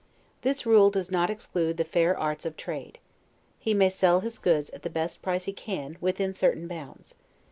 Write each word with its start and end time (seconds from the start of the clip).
This 0.41 0.65
rule 0.65 0.89
does 0.89 1.11
not 1.11 1.29
exclude 1.29 1.77
the 1.77 1.83
fair 1.83 2.17
arts 2.17 2.43
of 2.43 2.57
trade. 2.57 2.97
He 3.59 3.75
may 3.75 3.89
sell 3.91 4.21
his 4.21 4.39
goods 4.39 4.71
at 4.71 4.81
the 4.81 4.89
best 4.89 5.21
price 5.21 5.43
he 5.43 5.53
can, 5.53 5.95
within 6.01 6.33
certain 6.33 6.67
bounds. 6.67 7.13